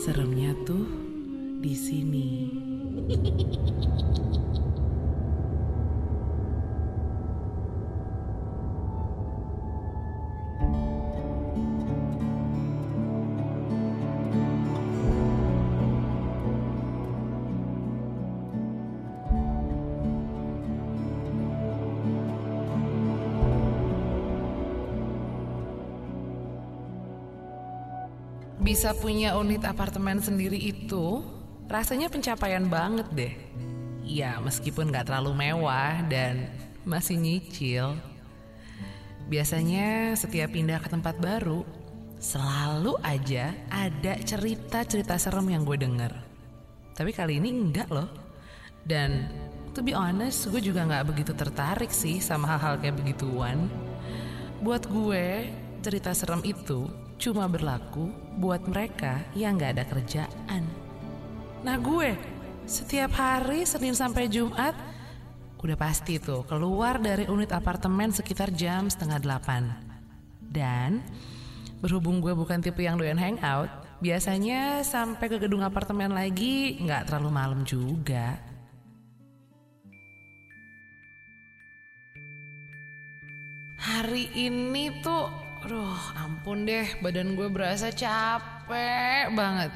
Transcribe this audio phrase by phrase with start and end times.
[0.00, 0.86] Seremnya tuh
[1.60, 2.28] di sini.
[28.74, 31.22] Bisa punya unit apartemen sendiri itu
[31.70, 33.34] rasanya pencapaian banget deh.
[34.02, 36.50] Ya meskipun gak terlalu mewah dan
[36.82, 37.94] masih nyicil.
[39.30, 41.62] Biasanya setiap pindah ke tempat baru
[42.18, 46.10] selalu aja ada cerita-cerita serem yang gue denger.
[46.98, 48.10] Tapi kali ini enggak loh.
[48.82, 49.30] Dan
[49.70, 53.70] to be honest gue juga gak begitu tertarik sih sama hal-hal kayak begituan.
[54.66, 55.46] Buat gue
[55.78, 56.90] cerita serem itu
[57.22, 60.62] cuma berlaku buat mereka yang gak ada kerjaan.
[61.64, 62.12] Nah gue,
[62.68, 64.76] setiap hari Senin sampai Jumat,
[65.64, 69.72] udah pasti tuh keluar dari unit apartemen sekitar jam setengah delapan.
[70.44, 71.00] Dan
[71.80, 73.72] berhubung gue bukan tipe yang doyan hangout,
[74.04, 78.36] biasanya sampai ke gedung apartemen lagi nggak terlalu malam juga.
[83.84, 85.28] Hari ini tuh,
[85.64, 89.72] aduh ampun deh, badan gue berasa capek banget.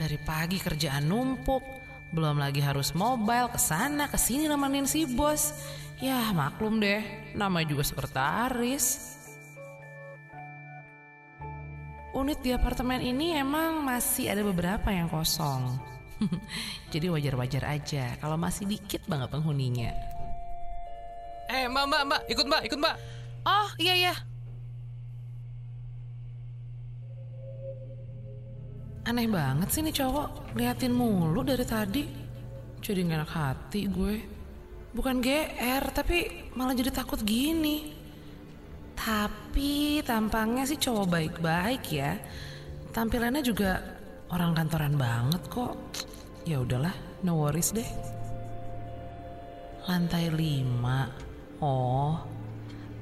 [0.00, 1.60] Dari pagi kerjaan numpuk,
[2.16, 5.52] belum lagi harus mobile ke sana ke sini nemenin si bos.
[6.00, 7.04] Ya maklum deh,
[7.36, 9.16] namanya juga sekretaris.
[12.16, 15.76] Unit di apartemen ini emang masih ada beberapa yang kosong.
[16.92, 19.92] Jadi wajar-wajar aja kalau masih dikit banget penghuninya.
[21.52, 22.96] Eh mbak mbak mbak ikut mbak ikut mbak.
[23.44, 24.27] Oh iya iya.
[29.08, 32.04] Aneh banget sih nih cowok Liatin mulu dari tadi.
[32.76, 34.14] Jadi gak enak hati gue.
[34.92, 37.96] Bukan GR Tapi malah jadi takut gini.
[38.92, 42.20] Tapi tampangnya sih cowok baik-baik ya.
[42.92, 43.80] Tampilannya juga
[44.28, 45.80] orang kantoran banget kok.
[46.44, 46.92] Ya udahlah
[47.24, 47.88] no worries deh.
[49.88, 52.12] Lantai 5 Oh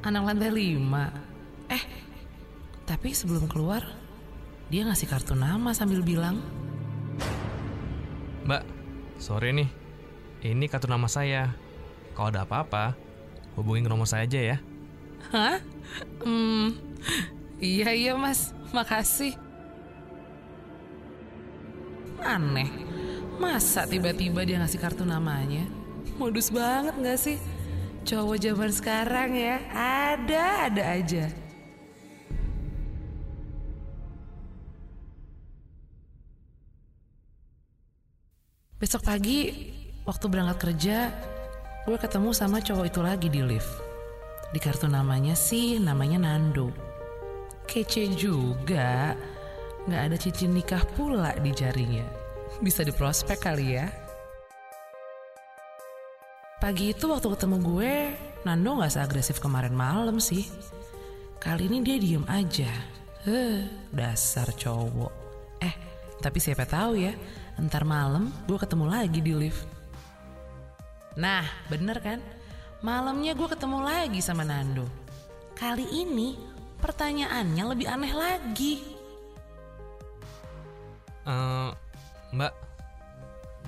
[0.06, 1.82] Anak lantai 5 Eh
[2.86, 4.05] Tapi sebelum keluar
[4.66, 6.42] dia ngasih kartu nama sambil bilang,
[8.46, 8.62] Mbak,
[9.18, 9.70] sore nih.
[10.46, 11.50] Ini kartu nama saya.
[12.14, 12.94] Kalau ada apa-apa,
[13.58, 14.56] hubungin ke nomor saya aja ya.
[15.34, 15.58] Hah?
[16.22, 16.78] Hmm,
[17.58, 19.34] iya iya mas, makasih.
[22.22, 22.70] Aneh,
[23.38, 25.66] masa tiba-tiba dia ngasih kartu namanya?
[26.18, 27.38] Modus banget gak sih?
[28.06, 31.45] Cowok zaman sekarang ya, ada-ada aja.
[38.86, 39.50] Besok pagi,
[40.06, 41.10] waktu berangkat kerja,
[41.90, 43.82] gue ketemu sama cowok itu lagi di lift.
[44.54, 46.70] Di kartu namanya sih, namanya Nando.
[47.66, 49.18] Kece juga,
[49.90, 52.06] nggak ada cincin nikah pula di jarinya.
[52.62, 53.90] Bisa diprospek kali ya.
[56.62, 57.94] Pagi itu waktu ketemu gue,
[58.46, 60.46] Nando nggak seagresif kemarin malam sih.
[61.42, 62.70] Kali ini dia diem aja.
[63.26, 65.10] Heh, dasar cowok.
[65.58, 65.74] Eh,
[66.20, 67.12] tapi siapa tahu ya,
[67.60, 69.66] ntar malam gue ketemu lagi di lift.
[71.16, 72.20] Nah, bener kan?
[72.84, 74.84] Malamnya gue ketemu lagi sama Nando.
[75.56, 76.36] Kali ini
[76.80, 78.74] pertanyaannya lebih aneh lagi.
[81.26, 81.70] Eh,
[82.36, 82.52] mbak,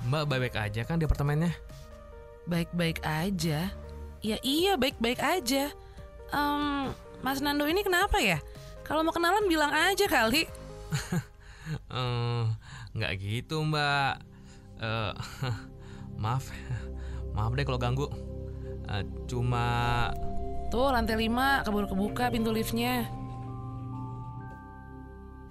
[0.05, 1.51] mbak baik-baik aja kan di apartemennya?
[2.45, 3.73] Baik-baik aja.
[4.21, 5.73] Ya iya baik-baik aja.
[6.29, 8.37] Em, Mas Nando ini kenapa ya?
[8.85, 10.45] Kalau mau kenalan bilang aja kali.
[11.69, 12.43] Eh,
[12.97, 14.21] nggak gitu mbak.
[14.79, 15.13] Eh,
[16.21, 16.49] maaf,
[17.35, 18.07] maaf deh kalau ganggu.
[18.89, 20.09] Eh, cuma
[20.69, 23.09] Tuh lantai 5 keburu kebuka pintu liftnya.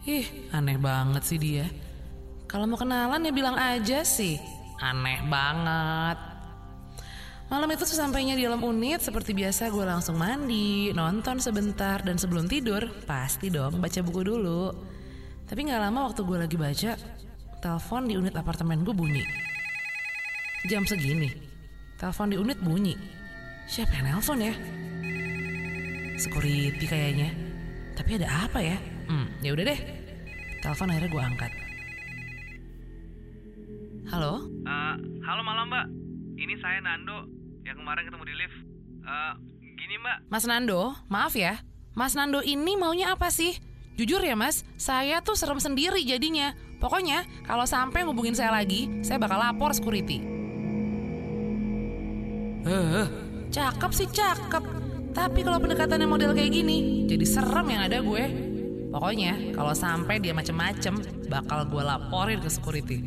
[0.07, 0.25] Ih,
[0.55, 1.67] aneh banget sih dia.
[2.47, 4.39] Kalau mau kenalan ya bilang aja sih.
[4.79, 6.17] Aneh banget.
[7.51, 12.45] Malam itu sesampainya di dalam unit seperti biasa gue langsung mandi, nonton sebentar dan sebelum
[12.47, 14.71] tidur pasti dong baca buku dulu.
[15.49, 16.93] Tapi nggak lama waktu gue lagi baca,
[17.65, 19.25] telepon di unit apartemen gue bunyi.
[20.69, 21.33] Jam segini,
[21.97, 22.93] telepon di unit bunyi.
[23.65, 24.53] Siapa yang nelpon ya?
[26.21, 27.33] Security kayaknya.
[27.97, 28.77] Tapi ada apa ya?
[29.09, 29.81] Hmm, ya udah deh.
[30.61, 31.53] Telepon akhirnya gue angkat.
[34.13, 34.45] Halo?
[34.69, 35.87] Eh, halo malam mbak.
[36.37, 37.25] Ini saya Nando
[37.65, 38.59] yang kemarin ketemu di lift.
[39.01, 39.33] Eh,
[39.81, 40.29] gini mbak.
[40.29, 41.57] Mas Nando, maaf ya.
[41.97, 43.57] Mas Nando ini maunya apa sih?
[43.99, 46.55] Jujur ya mas, saya tuh serem sendiri jadinya.
[46.79, 50.23] Pokoknya kalau sampai ngubungin saya lagi, saya bakal lapor security.
[52.63, 53.07] Eh,
[53.51, 54.63] cakep sih cakep.
[55.11, 58.25] Tapi kalau pendekatannya model kayak gini, jadi serem yang ada gue.
[58.95, 63.03] Pokoknya kalau sampai dia macem-macem, bakal gue laporin ke security.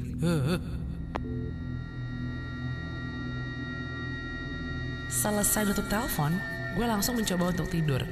[5.07, 6.35] Selesai tutup telepon,
[6.75, 8.03] gue langsung mencoba untuk tidur.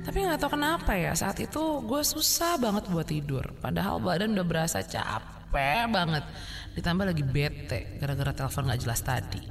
[0.00, 3.44] Tapi nggak tahu kenapa ya saat itu gue susah banget buat tidur.
[3.60, 6.24] Padahal badan udah berasa capek banget.
[6.72, 9.42] Ditambah lagi bete gara-gara telepon nggak jelas tadi.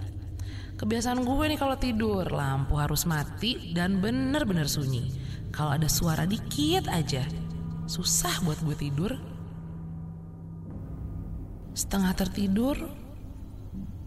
[0.80, 5.12] Kebiasaan gue nih kalau tidur lampu harus mati dan bener-bener sunyi.
[5.52, 7.26] Kalau ada suara dikit aja,
[7.84, 9.12] susah buat gue tidur.
[11.76, 12.80] Setengah tertidur,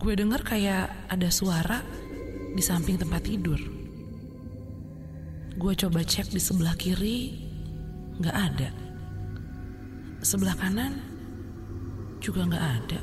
[0.00, 1.84] gue denger kayak ada suara
[2.56, 3.81] di samping tempat tidur.
[5.62, 7.38] Gue coba cek di sebelah kiri,
[8.18, 8.74] nggak ada.
[10.18, 10.98] Sebelah kanan
[12.18, 13.00] juga nggak ada.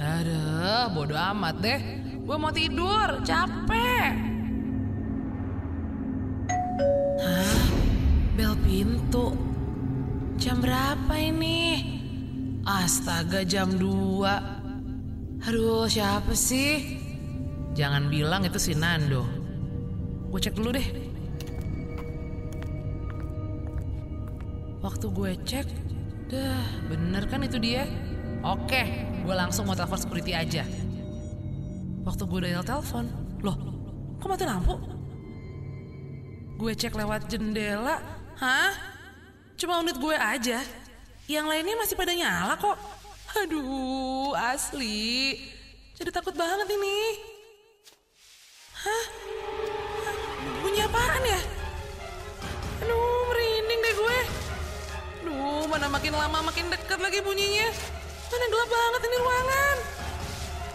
[0.00, 1.80] Aduh, bodo amat deh.
[2.24, 4.12] Gue mau tidur, capek.
[7.20, 7.60] Hah?
[8.40, 9.36] Bel pintu.
[10.40, 11.76] Jam berapa ini?
[12.64, 15.44] Astaga, jam 2.
[15.44, 17.04] Aduh, siapa sih?
[17.76, 19.37] Jangan bilang itu si Nando.
[20.28, 20.88] Gue cek dulu deh.
[24.84, 25.66] Waktu gue cek,
[26.30, 27.88] dah bener kan itu dia?
[28.46, 30.62] Oke, gue langsung mau telepon security aja.
[32.06, 33.10] Waktu gue dial telepon,
[33.42, 33.56] loh,
[34.22, 34.78] kok mati lampu?
[36.60, 37.98] Gue cek lewat jendela,
[38.38, 38.72] hah?
[39.58, 40.62] Cuma unit gue aja.
[41.26, 42.78] Yang lainnya masih pada nyala kok.
[43.42, 45.36] Aduh, asli.
[45.98, 47.27] Jadi takut banget ini.
[56.08, 57.68] Makin lama makin dekat lagi bunyinya.
[58.32, 59.76] Mana gelap banget ini ruangan.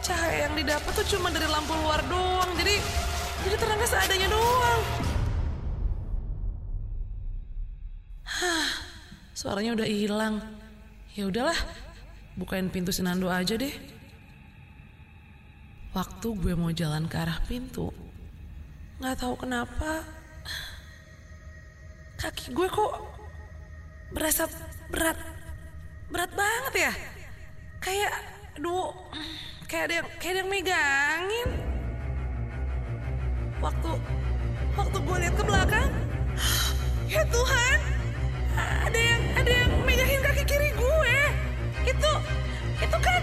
[0.06, 2.54] Cahaya yang didapat tuh cuma dari lampu luar doang.
[2.54, 2.78] Jadi
[3.42, 4.82] jadi terangnya seadanya doang.
[8.30, 8.68] Hah,
[9.34, 10.38] suaranya udah hilang.
[11.18, 11.58] Ya udahlah,
[12.38, 13.74] bukain pintu Sinando aja deh.
[15.98, 17.90] Waktu gue mau jalan ke arah pintu,
[19.02, 20.06] nggak tahu kenapa
[22.22, 23.23] kaki gue kok
[24.14, 24.46] berasa
[24.94, 25.18] berat,
[26.14, 26.94] berat banget ya.
[27.82, 28.14] Kayak,
[28.56, 28.94] aduh,
[29.66, 31.50] kayak ada yang, kayak ada yang megangin.
[33.60, 33.90] Waktu,
[34.78, 35.90] waktu gue lihat ke belakang,
[37.10, 37.80] ya Tuhan,
[38.60, 41.18] ada yang, ada yang megangin kaki kiri gue.
[41.84, 42.12] Itu,
[42.80, 43.22] itu kan,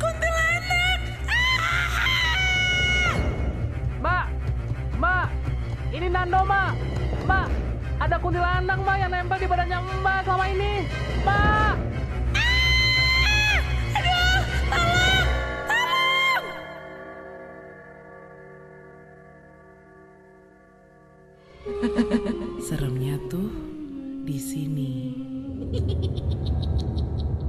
[0.00, 1.00] kuntilanak.
[1.28, 3.14] Ah!
[4.00, 4.24] Mbak,
[4.96, 5.26] Mbak,
[5.92, 6.72] ini Nando, Mbak.
[7.28, 7.46] Mbak,
[8.00, 10.88] ada kuntilanak, Mbak, yang nempel di badannya Mbak selama ini.
[11.20, 11.74] Mbak!
[13.92, 14.40] Aduh,
[14.72, 15.20] tolong,
[15.68, 16.44] tolong.
[22.64, 23.52] Seremnya tuh
[24.24, 24.92] di sini.